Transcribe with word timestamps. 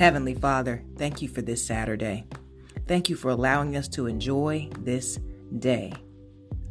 Heavenly 0.00 0.32
Father, 0.32 0.82
thank 0.96 1.20
you 1.20 1.28
for 1.28 1.42
this 1.42 1.62
Saturday. 1.62 2.24
Thank 2.86 3.10
you 3.10 3.16
for 3.16 3.30
allowing 3.30 3.76
us 3.76 3.86
to 3.88 4.06
enjoy 4.06 4.70
this 4.78 5.18
day. 5.58 5.92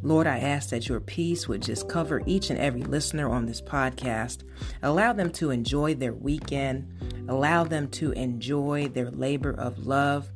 Lord, 0.02 0.26
I 0.26 0.38
ask 0.38 0.70
that 0.70 0.88
your 0.88 0.98
peace 0.98 1.46
would 1.46 1.62
just 1.62 1.88
cover 1.88 2.24
each 2.26 2.50
and 2.50 2.58
every 2.58 2.82
listener 2.82 3.30
on 3.30 3.46
this 3.46 3.62
podcast. 3.62 4.42
Allow 4.82 5.12
them 5.12 5.30
to 5.34 5.52
enjoy 5.52 5.94
their 5.94 6.12
weekend. 6.12 6.92
Allow 7.28 7.62
them 7.62 7.88
to 7.90 8.10
enjoy 8.10 8.88
their 8.88 9.12
labor 9.12 9.52
of 9.52 9.86
love. 9.86 10.28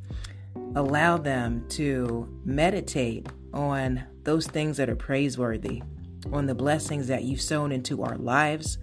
Allow 0.76 1.16
them 1.16 1.66
to 1.70 2.28
meditate 2.44 3.26
on 3.52 4.04
those 4.22 4.46
things 4.46 4.76
that 4.76 4.88
are 4.88 4.94
praiseworthy, 4.94 5.82
on 6.32 6.46
the 6.46 6.54
blessings 6.54 7.06
that 7.08 7.24
you've 7.24 7.40
sown 7.40 7.72
into 7.72 8.02
our 8.02 8.16
lives, 8.16 8.78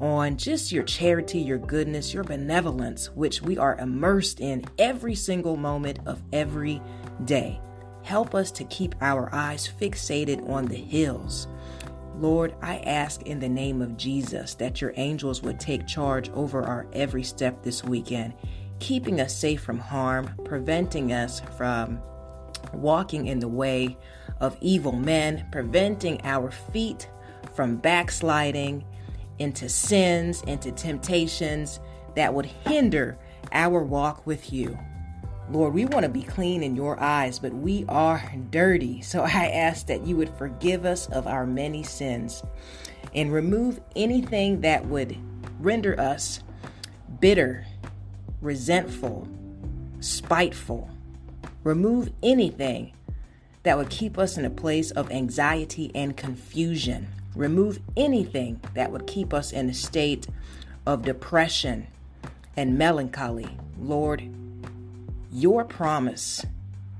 on 0.00 0.36
just 0.36 0.72
your 0.72 0.82
charity, 0.82 1.38
your 1.38 1.58
goodness, 1.58 2.12
your 2.12 2.24
benevolence, 2.24 3.10
which 3.10 3.42
we 3.42 3.56
are 3.58 3.78
immersed 3.78 4.40
in 4.40 4.64
every 4.78 5.14
single 5.14 5.56
moment 5.56 5.98
of 6.06 6.22
every 6.32 6.82
day. 7.24 7.60
Help 8.02 8.34
us 8.34 8.50
to 8.50 8.64
keep 8.64 8.94
our 9.00 9.32
eyes 9.32 9.70
fixated 9.80 10.48
on 10.48 10.66
the 10.66 10.74
hills. 10.76 11.46
Lord, 12.16 12.54
I 12.60 12.78
ask 12.78 13.22
in 13.22 13.38
the 13.38 13.48
name 13.48 13.80
of 13.80 13.96
Jesus 13.96 14.54
that 14.54 14.80
your 14.80 14.92
angels 14.96 15.42
would 15.42 15.58
take 15.58 15.86
charge 15.86 16.30
over 16.30 16.62
our 16.62 16.86
every 16.92 17.22
step 17.22 17.62
this 17.62 17.82
weekend, 17.84 18.34
keeping 18.80 19.20
us 19.20 19.36
safe 19.36 19.62
from 19.62 19.78
harm, 19.78 20.30
preventing 20.44 21.12
us 21.12 21.40
from 21.56 22.00
walking 22.72 23.26
in 23.26 23.38
the 23.38 23.48
way 23.48 23.96
of 24.42 24.58
evil 24.60 24.92
men, 24.92 25.46
preventing 25.50 26.20
our 26.24 26.50
feet 26.50 27.08
from 27.54 27.76
backsliding 27.76 28.84
into 29.38 29.68
sins, 29.68 30.42
into 30.42 30.72
temptations 30.72 31.80
that 32.16 32.34
would 32.34 32.46
hinder 32.46 33.16
our 33.52 33.82
walk 33.82 34.26
with 34.26 34.52
you. 34.52 34.76
Lord, 35.50 35.74
we 35.74 35.84
want 35.84 36.04
to 36.04 36.08
be 36.08 36.22
clean 36.22 36.62
in 36.62 36.74
your 36.74 37.00
eyes, 37.00 37.38
but 37.38 37.52
we 37.52 37.84
are 37.88 38.22
dirty. 38.50 39.00
So 39.00 39.22
I 39.22 39.46
ask 39.54 39.86
that 39.86 40.06
you 40.06 40.16
would 40.16 40.30
forgive 40.30 40.84
us 40.84 41.06
of 41.10 41.26
our 41.26 41.46
many 41.46 41.84
sins 41.84 42.42
and 43.14 43.32
remove 43.32 43.80
anything 43.94 44.60
that 44.62 44.84
would 44.86 45.16
render 45.60 45.98
us 46.00 46.42
bitter, 47.20 47.64
resentful, 48.40 49.28
spiteful. 50.00 50.90
Remove 51.62 52.10
anything 52.24 52.92
that 53.62 53.78
would 53.78 53.90
keep 53.90 54.18
us 54.18 54.36
in 54.36 54.44
a 54.44 54.50
place 54.50 54.90
of 54.90 55.10
anxiety 55.10 55.90
and 55.94 56.16
confusion. 56.16 57.08
Remove 57.34 57.80
anything 57.96 58.60
that 58.74 58.90
would 58.90 59.06
keep 59.06 59.32
us 59.32 59.52
in 59.52 59.70
a 59.70 59.74
state 59.74 60.26
of 60.86 61.02
depression 61.02 61.86
and 62.56 62.76
melancholy. 62.76 63.56
Lord, 63.78 64.22
your 65.30 65.64
promise 65.64 66.44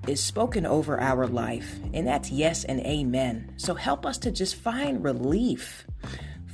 is 0.06 0.20
spoken 0.22 0.66
over 0.66 1.00
our 1.00 1.26
life, 1.26 1.78
and 1.92 2.06
that's 2.06 2.30
yes 2.30 2.64
and 2.64 2.80
amen. 2.80 3.52
So 3.56 3.74
help 3.74 4.06
us 4.06 4.18
to 4.18 4.30
just 4.30 4.56
find 4.56 5.04
relief, 5.04 5.86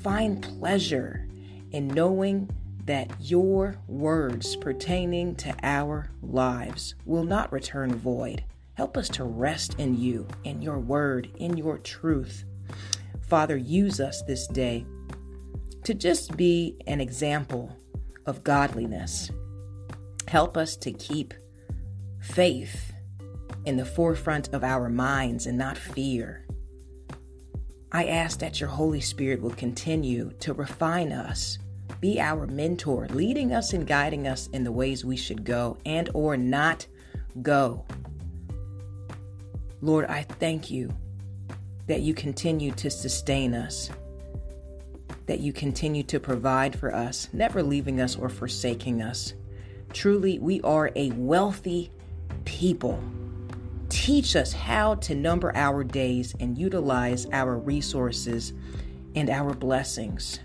find 0.02 0.42
pleasure 0.42 1.26
in 1.70 1.88
knowing 1.88 2.50
that 2.84 3.10
your 3.20 3.76
words 3.86 4.56
pertaining 4.56 5.34
to 5.36 5.54
our 5.62 6.10
lives 6.22 6.94
will 7.04 7.24
not 7.24 7.52
return 7.52 7.94
void. 7.94 8.44
Help 8.78 8.96
us 8.96 9.08
to 9.08 9.24
rest 9.24 9.74
in 9.80 10.00
you, 10.00 10.24
in 10.44 10.62
your 10.62 10.78
word, 10.78 11.28
in 11.38 11.56
your 11.56 11.78
truth. 11.78 12.44
Father, 13.22 13.56
use 13.56 13.98
us 13.98 14.22
this 14.22 14.46
day 14.46 14.86
to 15.82 15.94
just 15.94 16.36
be 16.36 16.76
an 16.86 17.00
example 17.00 17.76
of 18.24 18.44
godliness. 18.44 19.32
Help 20.28 20.56
us 20.56 20.76
to 20.76 20.92
keep 20.92 21.34
faith 22.20 22.92
in 23.64 23.76
the 23.76 23.84
forefront 23.84 24.54
of 24.54 24.62
our 24.62 24.88
minds 24.88 25.47
and 25.47 25.58
not 25.58 25.76
fear. 25.76 26.47
I 27.91 28.06
ask 28.06 28.38
that 28.38 28.60
your 28.60 28.70
Holy 28.70 29.00
Spirit 29.00 29.42
will 29.42 29.50
continue 29.50 30.30
to 30.38 30.54
refine 30.54 31.10
us, 31.10 31.58
be 32.00 32.20
our 32.20 32.47
mentor, 32.47 33.08
leading 33.08 33.53
us 33.53 33.72
and 33.72 33.88
guiding 33.88 34.28
us 34.28 34.47
in 34.53 34.62
the 34.62 34.70
ways 34.70 35.04
we 35.04 35.16
should 35.16 35.42
go 35.42 35.78
and 35.84 36.08
or 36.14 36.36
not 36.36 36.86
go. 37.42 37.84
Lord, 39.81 40.06
I 40.06 40.22
thank 40.22 40.71
you 40.71 40.93
that 41.87 42.00
you 42.00 42.12
continue 42.12 42.72
to 42.72 42.91
sustain 42.91 43.55
us, 43.55 43.91
that 45.27 45.41
you 45.41 45.53
continue 45.53 46.03
to 46.05 46.19
provide 46.19 46.77
for 46.77 46.94
us, 46.94 47.28
never 47.33 47.62
leaving 47.62 48.00
us 48.00 48.16
or 48.16 48.28
forsaking 48.28 49.03
us. 49.03 49.34
Truly, 49.93 50.39
we 50.39 50.61
are 50.62 50.91
a 50.97 51.11
wealthy 51.12 51.93
people. 52.44 53.03
Teach 53.89 54.34
us 54.34 54.53
how 54.53 54.97
to 54.97 55.15
number 55.15 55.55
our 55.55 55.84
days 55.84 56.34
and 56.41 56.59
utilize 56.59 57.27
our 57.33 57.56
resources 57.56 58.53
and 59.15 59.31
our 59.31 59.55
blessings. 59.55 60.41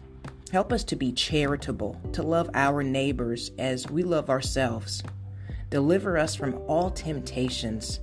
Help 0.52 0.72
us 0.72 0.84
to 0.84 0.96
be 0.96 1.12
charitable, 1.12 2.00
to 2.14 2.22
love 2.22 2.50
our 2.54 2.84
neighbors 2.84 3.52
as 3.58 3.90
we 3.90 4.04
love 4.04 4.30
ourselves. 4.30 5.02
Deliver 5.72 6.20
us 6.20 6.36
from 6.36 6.54
all 6.68 6.92
temptations 6.92 8.00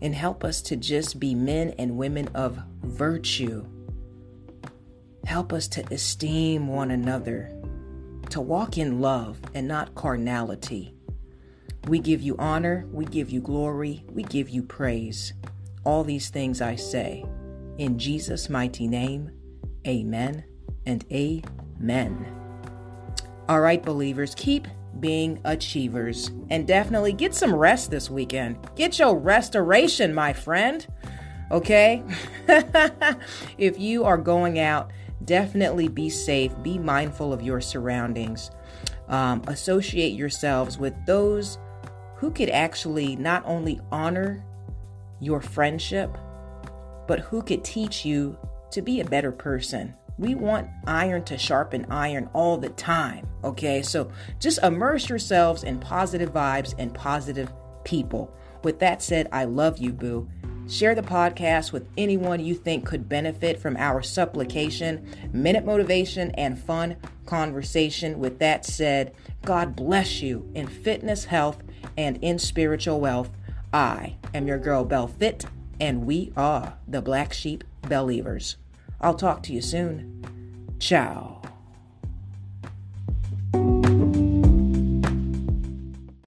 and 0.00 0.14
help 0.14 0.44
us 0.44 0.60
to 0.62 0.76
just 0.76 1.20
be 1.20 1.34
men 1.34 1.74
and 1.78 1.96
women 1.96 2.28
of 2.34 2.58
virtue. 2.82 3.64
Help 5.24 5.52
us 5.52 5.68
to 5.68 5.84
esteem 5.92 6.66
one 6.66 6.90
another, 6.90 7.52
to 8.30 8.40
walk 8.40 8.78
in 8.78 9.00
love 9.00 9.40
and 9.54 9.68
not 9.68 9.94
carnality. 9.94 10.94
We 11.88 11.98
give 11.98 12.22
you 12.22 12.36
honor, 12.38 12.86
we 12.92 13.04
give 13.04 13.30
you 13.30 13.40
glory, 13.40 14.04
we 14.10 14.22
give 14.24 14.48
you 14.48 14.62
praise. 14.62 15.32
All 15.84 16.04
these 16.04 16.30
things 16.30 16.60
I 16.60 16.76
say. 16.76 17.24
In 17.78 17.98
Jesus' 17.98 18.48
mighty 18.48 18.86
name, 18.86 19.30
amen 19.86 20.44
and 20.86 21.04
amen. 21.12 22.26
All 23.48 23.60
right, 23.60 23.82
believers, 23.82 24.34
keep 24.36 24.68
being 25.00 25.40
achievers 25.44 26.30
and 26.50 26.66
definitely 26.66 27.12
get 27.12 27.34
some 27.34 27.54
rest 27.54 27.90
this 27.90 28.10
weekend. 28.10 28.58
Get 28.76 28.98
your 28.98 29.16
restoration, 29.16 30.14
my 30.14 30.32
friend. 30.32 30.86
Okay? 31.50 32.02
if 33.58 33.78
you 33.78 34.04
are 34.04 34.18
going 34.18 34.58
out, 34.58 34.90
definitely 35.24 35.88
be 35.88 36.08
safe, 36.08 36.52
be 36.62 36.78
mindful 36.78 37.32
of 37.32 37.42
your 37.42 37.60
surroundings. 37.60 38.50
Um, 39.08 39.42
associate 39.46 40.14
yourselves 40.14 40.78
with 40.78 40.94
those 41.06 41.58
who 42.16 42.30
could 42.30 42.50
actually 42.50 43.16
not 43.16 43.42
only 43.44 43.80
honor 43.90 44.44
your 45.20 45.40
friendship, 45.40 46.16
but 47.06 47.20
who 47.20 47.42
could 47.42 47.64
teach 47.64 48.04
you 48.04 48.38
to 48.70 48.80
be 48.80 49.00
a 49.00 49.04
better 49.04 49.32
person. 49.32 49.94
We 50.22 50.36
want 50.36 50.70
iron 50.86 51.24
to 51.24 51.36
sharpen 51.36 51.84
iron 51.90 52.30
all 52.32 52.56
the 52.56 52.68
time, 52.68 53.26
okay? 53.42 53.82
So 53.82 54.12
just 54.38 54.62
immerse 54.62 55.08
yourselves 55.08 55.64
in 55.64 55.80
positive 55.80 56.32
vibes 56.32 56.76
and 56.78 56.94
positive 56.94 57.52
people. 57.82 58.32
With 58.62 58.78
that 58.78 59.02
said, 59.02 59.28
I 59.32 59.46
love 59.46 59.78
you, 59.78 59.92
boo. 59.92 60.28
Share 60.68 60.94
the 60.94 61.02
podcast 61.02 61.72
with 61.72 61.88
anyone 61.98 62.38
you 62.38 62.54
think 62.54 62.86
could 62.86 63.08
benefit 63.08 63.58
from 63.58 63.76
our 63.76 64.00
supplication, 64.00 65.08
minute 65.32 65.64
motivation, 65.64 66.30
and 66.36 66.56
fun 66.56 66.98
conversation. 67.26 68.20
With 68.20 68.38
that 68.38 68.64
said, 68.64 69.16
God 69.44 69.74
bless 69.74 70.22
you 70.22 70.48
in 70.54 70.68
fitness, 70.68 71.24
health, 71.24 71.64
and 71.96 72.16
in 72.22 72.38
spiritual 72.38 73.00
wealth. 73.00 73.30
I 73.72 74.18
am 74.34 74.46
your 74.46 74.58
girl, 74.58 74.84
Bell 74.84 75.08
Fit, 75.08 75.46
and 75.80 76.06
we 76.06 76.32
are 76.36 76.78
the 76.86 77.02
Black 77.02 77.32
Sheep 77.32 77.64
Believers. 77.88 78.56
I'll 79.02 79.14
talk 79.14 79.42
to 79.44 79.52
you 79.52 79.60
soon. 79.60 80.24
Ciao. 80.78 81.41